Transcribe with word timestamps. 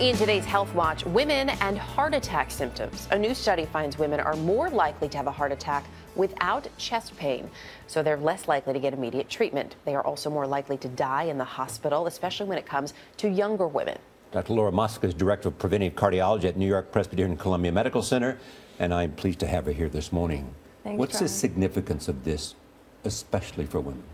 In 0.00 0.16
today's 0.16 0.46
Health 0.46 0.74
Watch, 0.74 1.04
women 1.04 1.50
and 1.50 1.76
heart 1.76 2.14
attack 2.14 2.50
symptoms. 2.50 3.06
A 3.10 3.18
new 3.18 3.34
study 3.34 3.66
finds 3.66 3.98
women 3.98 4.18
are 4.18 4.34
more 4.34 4.70
likely 4.70 5.10
to 5.10 5.16
have 5.18 5.26
a 5.26 5.30
heart 5.30 5.52
attack 5.52 5.84
without 6.16 6.66
chest 6.78 7.14
pain, 7.18 7.50
so 7.86 8.02
they're 8.02 8.16
less 8.16 8.48
likely 8.48 8.72
to 8.72 8.78
get 8.78 8.94
immediate 8.94 9.28
treatment. 9.28 9.76
They 9.84 9.94
are 9.94 10.00
also 10.02 10.30
more 10.30 10.46
likely 10.46 10.78
to 10.78 10.88
die 10.88 11.24
in 11.24 11.36
the 11.36 11.44
hospital, 11.44 12.06
especially 12.06 12.46
when 12.46 12.56
it 12.56 12.64
comes 12.64 12.94
to 13.18 13.28
younger 13.28 13.68
women. 13.68 13.98
Dr. 14.32 14.54
Lori 14.54 14.72
Mosca 14.72 15.06
is 15.06 15.12
Director 15.12 15.48
of 15.48 15.58
Preventive 15.58 15.94
Cardiology 15.96 16.44
at 16.44 16.56
New 16.56 16.66
York 16.66 16.90
Presbyterian 16.92 17.36
Columbia 17.36 17.70
Medical 17.70 18.00
Center, 18.00 18.38
and 18.78 18.94
I'm 18.94 19.12
pleased 19.12 19.40
to 19.40 19.46
have 19.46 19.66
her 19.66 19.72
here 19.72 19.90
this 19.90 20.12
morning. 20.12 20.54
Thanks, 20.82 20.98
What's 20.98 21.12
John. 21.12 21.24
the 21.24 21.28
significance 21.28 22.08
of 22.08 22.24
this, 22.24 22.54
especially 23.04 23.66
for 23.66 23.80
women? 23.80 24.04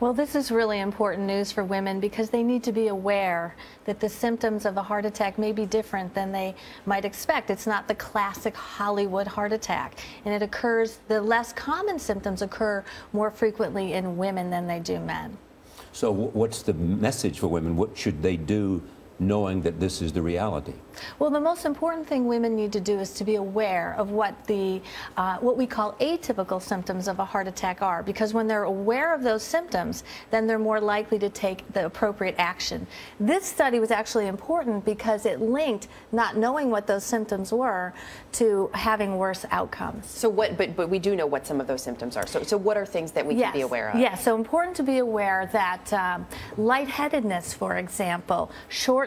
Well, 0.00 0.12
this 0.12 0.34
is 0.34 0.50
really 0.50 0.80
important 0.80 1.26
news 1.26 1.52
for 1.52 1.64
women 1.64 2.00
because 2.00 2.30
they 2.30 2.42
need 2.42 2.62
to 2.64 2.72
be 2.72 2.88
aware 2.88 3.54
that 3.84 4.00
the 4.00 4.08
symptoms 4.08 4.64
of 4.64 4.76
a 4.76 4.82
heart 4.82 5.04
attack 5.04 5.38
may 5.38 5.52
be 5.52 5.66
different 5.66 6.14
than 6.14 6.32
they 6.32 6.54
might 6.86 7.04
expect. 7.04 7.50
It's 7.50 7.66
not 7.66 7.86
the 7.88 7.94
classic 7.94 8.56
Hollywood 8.56 9.26
heart 9.26 9.52
attack, 9.52 10.00
and 10.24 10.34
it 10.34 10.42
occurs, 10.42 10.98
the 11.08 11.20
less 11.20 11.52
common 11.52 11.98
symptoms 11.98 12.42
occur 12.42 12.84
more 13.12 13.30
frequently 13.30 13.92
in 13.92 14.16
women 14.16 14.50
than 14.50 14.66
they 14.66 14.80
do 14.80 14.98
men. 15.00 15.36
So, 15.92 16.12
what's 16.12 16.62
the 16.62 16.74
message 16.74 17.40
for 17.40 17.48
women? 17.48 17.76
What 17.76 17.96
should 17.98 18.22
they 18.22 18.36
do 18.36 18.82
knowing 19.20 19.60
that 19.60 19.78
this 19.78 20.00
is 20.00 20.12
the 20.12 20.22
reality? 20.22 20.72
Well, 21.18 21.30
the 21.30 21.40
most 21.40 21.64
important 21.64 22.06
thing 22.06 22.26
women 22.26 22.56
need 22.56 22.72
to 22.72 22.80
do 22.80 22.98
is 22.98 23.12
to 23.14 23.24
be 23.24 23.36
aware 23.36 23.94
of 23.96 24.10
what 24.10 24.46
the 24.46 24.80
uh, 25.16 25.36
what 25.38 25.56
we 25.56 25.66
call 25.66 25.92
atypical 26.00 26.60
symptoms 26.60 27.06
of 27.06 27.18
a 27.18 27.24
heart 27.24 27.46
attack 27.46 27.82
are, 27.82 28.02
because 28.02 28.34
when 28.34 28.46
they're 28.46 28.64
aware 28.64 29.14
of 29.14 29.22
those 29.22 29.42
symptoms, 29.42 30.04
then 30.30 30.46
they're 30.46 30.58
more 30.58 30.80
likely 30.80 31.18
to 31.18 31.28
take 31.28 31.70
the 31.72 31.86
appropriate 31.86 32.34
action. 32.38 32.86
This 33.18 33.44
study 33.44 33.78
was 33.78 33.90
actually 33.90 34.26
important 34.26 34.84
because 34.84 35.26
it 35.26 35.40
linked 35.40 35.88
not 36.12 36.36
knowing 36.36 36.70
what 36.70 36.86
those 36.86 37.04
symptoms 37.04 37.52
were 37.52 37.92
to 38.32 38.70
having 38.74 39.16
worse 39.16 39.44
outcomes. 39.50 40.06
So 40.06 40.28
what? 40.28 40.56
But 40.56 40.76
but 40.76 40.88
we 40.88 40.98
do 40.98 41.14
know 41.14 41.26
what 41.26 41.46
some 41.46 41.60
of 41.60 41.66
those 41.66 41.82
symptoms 41.82 42.16
are. 42.16 42.26
So 42.26 42.42
so 42.42 42.56
what 42.56 42.76
are 42.76 42.86
things 42.86 43.12
that 43.12 43.26
we 43.26 43.34
yes. 43.34 43.52
can 43.52 43.52
be 43.52 43.62
aware 43.62 43.90
of? 43.90 44.00
Yes, 44.00 44.24
so 44.24 44.34
important 44.34 44.76
to 44.76 44.82
be 44.82 44.98
aware 44.98 45.48
that 45.52 45.92
um, 45.92 46.26
lightheadedness, 46.56 47.52
for 47.52 47.76
example, 47.76 48.50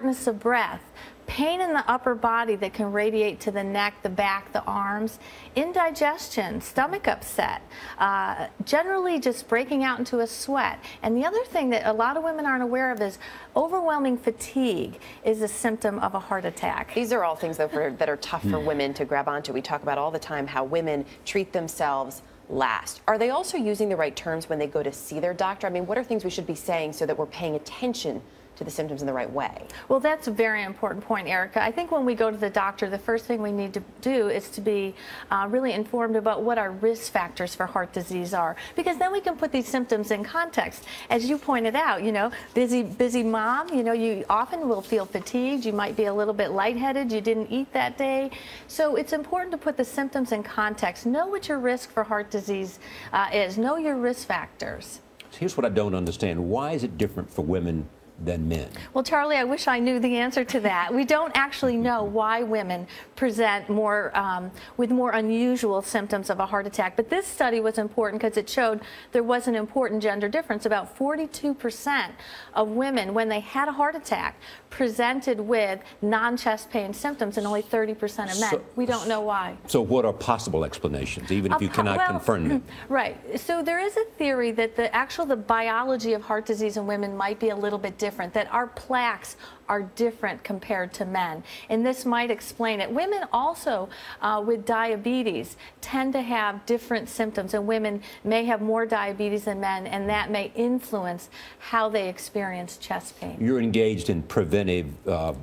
shortness 0.04 0.28
of 0.28 0.38
breath, 0.38 0.82
pain 1.28 1.62
in 1.62 1.72
the 1.72 1.90
upper 1.90 2.14
body 2.14 2.58
that 2.58 2.74
can 2.74 2.92
radiate 2.92 3.40
to 3.40 3.52
the 3.52 3.64
neck, 3.64 3.94
the 4.04 4.10
back, 4.10 4.52
the 4.52 4.62
arms, 4.66 5.18
indigestion, 5.56 6.60
stomach 6.60 7.08
upset, 7.08 7.62
uh, 8.00 8.48
generally 8.66 9.18
just 9.18 9.48
breaking 9.48 9.82
out 9.86 10.00
into 10.00 10.20
a 10.20 10.28
sweat. 10.28 10.78
And 11.04 11.16
the 11.16 11.24
other 11.24 11.42
thing 11.46 11.70
that 11.70 11.86
a 11.86 11.94
lot 11.94 12.18
of 12.18 12.24
women 12.26 12.46
aren't 12.46 12.64
aware 12.64 12.92
of 12.92 13.00
is 13.00 13.18
overwhelming 13.56 14.18
fatigue 14.18 15.00
is 15.24 15.42
a 15.42 15.48
symptom 15.48 16.00
of 16.00 16.16
a 16.16 16.20
heart 16.20 16.44
attack. 16.44 16.94
These 16.94 17.14
are 17.14 17.24
all 17.24 17.38
things 17.38 17.56
for, 17.56 17.96
that 17.98 18.10
are 18.10 18.18
tough 18.18 18.44
for 18.44 18.60
women 18.60 18.94
to 18.96 19.06
grab 19.06 19.30
onto. 19.30 19.54
We 19.54 19.62
talk 19.62 19.84
about 19.84 19.98
all 19.98 20.12
the 20.12 20.20
time 20.20 20.46
how 20.46 20.66
women 20.66 21.06
treat 21.24 21.54
themselves 21.54 22.24
last. 22.50 23.00
Are 23.08 23.18
they 23.18 23.30
also 23.30 23.58
using 23.58 23.88
the 23.88 23.96
right 23.96 24.18
terms 24.18 24.50
when 24.50 24.60
they 24.60 24.68
go 24.68 24.84
to 24.84 24.92
see 24.92 25.22
their 25.22 25.34
doctor? 25.34 25.66
I 25.66 25.70
mean, 25.70 25.88
what 25.88 25.98
are 25.98 26.04
things 26.04 26.26
we 26.26 26.30
should 26.30 26.46
be 26.46 26.56
saying 26.56 26.92
so 26.92 27.06
that 27.06 27.18
we're 27.18 27.26
paying 27.28 27.56
attention 27.56 28.22
to 28.56 28.64
the 28.64 28.72
symptoms 28.72 29.02
in 29.02 29.08
the 29.08 29.14
right 29.14 29.32
way? 29.32 29.68
Well, 29.90 30.00
that's 30.00 30.28
a 30.28 30.32
very 30.32 30.64
important 30.64 31.04
point, 31.04 31.28
Erica. 31.28 31.64
I 31.64 31.72
think 31.72 31.92
when 31.92 32.06
we 32.06 32.16
go 32.16 32.32
to 32.32 32.38
the 32.38 32.50
doctor, 32.50 32.90
the 32.90 32.98
first 32.98 33.26
thing 33.26 33.42
we 33.42 33.52
need 33.52 33.74
to 33.74 33.84
do 34.02 34.30
is 34.30 34.50
to 34.50 34.62
be 34.62 34.96
uh, 35.32 35.48
really 35.50 35.74
informed 35.74 36.16
about 36.16 36.44
what 36.44 36.58
our 36.58 36.72
risk 36.72 37.12
factors 37.12 37.56
for 37.56 37.66
heart 37.66 37.94
disease 37.94 38.34
are, 38.34 38.56
because 38.76 38.98
then 38.98 39.12
we 39.12 39.22
can 39.22 39.36
put 39.36 39.52
these 39.52 39.68
symptoms 39.68 40.12
in 40.12 40.24
context. 40.24 40.86
As 41.10 41.30
you 41.30 41.38
pointed 41.38 41.76
out, 41.76 42.04
you 42.04 42.12
know, 42.12 42.32
busy, 42.54 42.84
busy 42.84 43.24
mom, 43.24 43.70
you 43.74 43.84
know, 43.84 43.94
you 43.94 44.26
often 44.30 44.68
will 44.70 44.82
feel 44.82 45.06
fatigued. 45.06 45.66
You 45.66 45.74
might 45.74 45.96
be 45.96 46.06
a 46.06 46.14
little 46.14 46.34
bit 46.34 46.52
lightheaded. 46.52 47.12
You 47.12 47.22
didn't 47.22 47.52
eat 47.52 47.72
that 47.74 47.98
day. 47.98 48.32
So 48.68 48.96
it's 48.96 49.14
important 49.14 49.52
to 49.52 49.58
put 49.58 49.78
the 49.78 49.86
symptoms 49.86 50.32
in 50.32 50.44
context. 50.44 51.06
Know 51.06 51.28
what 51.28 51.48
your 51.48 51.60
risk 51.60 51.92
for 51.92 52.04
heart 52.04 52.30
disease 52.30 52.80
uh, 53.12 53.30
is. 53.34 53.58
Know 53.58 53.78
your 53.78 53.98
risk 53.98 54.28
factors. 54.28 55.00
Here's 55.32 55.58
what 55.58 55.66
I 55.66 55.70
don't 55.70 55.96
understand. 55.96 56.44
Why 56.44 56.74
is 56.74 56.84
it 56.84 56.98
different 56.98 57.30
for 57.30 57.44
women 57.44 57.90
than 58.20 58.48
men? 58.48 58.70
Well, 58.94 59.04
Charlie, 59.04 59.38
I 59.38 59.44
wish 59.44 59.68
I 59.68 59.80
knew 59.80 60.00
the 60.00 60.18
answer 60.18 60.44
to 60.46 60.60
that. 60.62 60.94
We 60.94 61.06
don't 61.06 61.32
actually 61.36 61.78
know 61.78 62.04
why 62.20 62.44
women 62.44 62.88
present 63.16 63.70
more 63.70 64.16
um, 64.18 64.52
with 64.78 64.92
more 64.92 65.12
unusual 65.12 65.82
symptoms 65.82 66.30
of 66.30 66.40
a 66.40 66.46
heart 66.46 66.68
attack. 66.68 66.96
But 66.96 67.10
this 67.10 67.26
study 67.28 67.60
was 67.60 67.78
important 67.78 68.22
because 68.22 68.38
it 68.38 68.50
showed 68.50 68.82
there 69.12 69.24
was 69.24 69.48
an 69.48 69.56
important 69.56 70.02
gender 70.02 70.30
difference. 70.30 70.66
About 70.66 70.98
42% 70.98 72.12
of 72.54 72.70
women, 72.70 73.14
when 73.14 73.30
they 73.30 73.40
had 73.40 73.68
a 73.68 73.72
heart 73.72 73.96
attack, 73.96 74.38
presented 74.70 75.40
with 75.40 75.80
non-chest 76.02 76.70
pain 76.72 76.94
symptoms, 76.94 77.38
and 77.38 77.46
only 77.46 77.62
30% 77.62 77.94
of 78.32 78.40
men. 78.40 78.50
So- 78.50 78.62
we 78.76 78.86
don't 78.86 79.08
know 79.08 79.22
why. 79.22 79.56
So, 79.68 79.82
what 79.82 80.06
are 80.06 80.14
possible 80.14 80.66
explanations, 80.66 81.32
even 81.32 81.52
if 81.52 81.62
you 81.62 81.70
cannot 81.70 81.98
well, 81.98 82.08
confirm 82.08 82.50
them? 82.50 82.64
Right. 82.90 83.40
So 83.40 83.64
there 83.64 83.80
is 83.80 83.96
a 83.98 84.04
theory 84.18 84.52
that 84.52 84.76
the 84.76 84.94
actual 84.96 85.26
the 85.26 85.36
biology 85.36 86.14
of 86.14 86.22
heart 86.22 86.46
disease 86.46 86.78
in 86.78 86.86
women 86.86 87.16
might 87.16 87.40
be 87.40 87.50
a 87.50 87.56
little 87.56 87.80
bit 87.80 87.98
different. 88.04 88.34
That 88.34 88.48
our 88.52 88.68
plaques 88.68 89.38
are 89.70 89.84
different 89.96 90.44
compared 90.44 90.94
to 90.96 91.06
men, 91.06 91.42
and 91.70 91.86
this 91.86 92.06
might 92.06 92.30
explain 92.30 92.82
it. 92.82 92.92
Women 92.92 93.24
also 93.32 93.88
uh, 94.22 94.44
with 94.46 94.66
diabetes 94.66 95.56
tend 95.80 96.12
to 96.14 96.22
have 96.22 96.66
different 96.66 97.08
symptoms, 97.08 97.54
and 97.54 97.66
women 97.66 98.02
may 98.24 98.44
have 98.44 98.62
more 98.62 98.86
diabetes 98.86 99.46
than 99.46 99.62
men, 99.62 99.88
and 99.88 100.10
that 100.10 100.30
may 100.30 100.52
influence 100.56 101.30
how 101.72 101.88
they 101.88 102.10
experience 102.10 102.78
chest 102.78 103.20
pain. 103.20 103.38
You're 103.40 103.62
engaged 103.62 104.10
in 104.10 104.22
preventive 104.24 104.88
uh, 105.08 105.34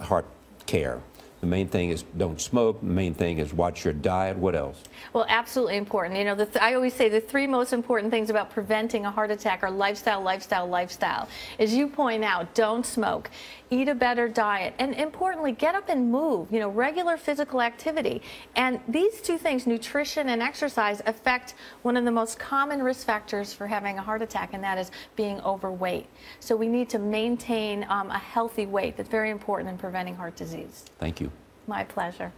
heart 0.00 0.26
care. 0.66 1.00
The 1.40 1.46
main 1.46 1.68
thing 1.68 1.88
is 1.88 2.04
don't 2.18 2.40
smoke. 2.40 2.80
The 2.80 2.86
main 2.86 3.14
thing 3.14 3.38
is 3.38 3.54
watch 3.54 3.84
your 3.84 3.94
diet. 3.94 4.36
What 4.36 4.54
else? 4.54 4.82
Well, 5.14 5.24
absolutely 5.28 5.78
important. 5.78 6.18
You 6.18 6.24
know, 6.24 6.34
the 6.34 6.46
th 6.46 6.56
I 6.56 6.74
always 6.74 6.92
say 6.92 7.08
the 7.08 7.20
three 7.20 7.46
most 7.46 7.72
important 7.72 8.10
things 8.10 8.28
about 8.28 8.50
preventing 8.50 9.06
a 9.06 9.10
heart 9.10 9.30
attack 9.30 9.62
are 9.62 9.70
lifestyle, 9.70 10.20
lifestyle, 10.20 10.66
lifestyle. 10.66 11.28
As 11.58 11.74
you 11.74 11.88
point 11.88 12.24
out, 12.24 12.54
don't 12.54 12.84
smoke, 12.84 13.30
eat 13.70 13.88
a 13.88 13.94
better 13.94 14.28
diet, 14.28 14.74
and 14.78 14.94
importantly, 14.94 15.52
get 15.52 15.74
up 15.74 15.88
and 15.88 16.10
move. 16.10 16.52
You 16.52 16.60
know, 16.60 16.68
regular 16.68 17.16
physical 17.16 17.62
activity. 17.62 18.20
And 18.54 18.78
these 18.86 19.22
two 19.22 19.38
things, 19.38 19.66
nutrition 19.66 20.28
and 20.28 20.42
exercise, 20.42 21.00
affect 21.06 21.54
one 21.82 21.96
of 21.96 22.04
the 22.04 22.12
most 22.12 22.38
common 22.38 22.82
risk 22.82 23.06
factors 23.06 23.54
for 23.54 23.66
having 23.66 23.96
a 23.96 24.02
heart 24.02 24.20
attack, 24.20 24.52
and 24.52 24.62
that 24.62 24.76
is 24.76 24.90
being 25.16 25.40
overweight. 25.40 26.06
So 26.40 26.54
we 26.54 26.68
need 26.68 26.90
to 26.90 26.98
maintain 26.98 27.86
um, 27.88 28.10
a 28.10 28.18
healthy 28.18 28.66
weight. 28.66 28.98
That's 28.98 29.08
very 29.08 29.30
important 29.30 29.70
in 29.70 29.78
preventing 29.78 30.16
heart 30.16 30.36
disease. 30.36 30.84
Thank 30.98 31.20
you. 31.20 31.29
My 31.70 31.84
pleasure. 31.84 32.32